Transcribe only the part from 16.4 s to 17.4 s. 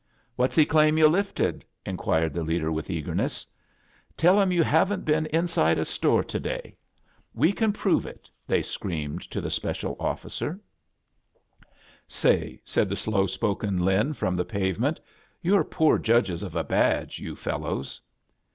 of a badge* yoo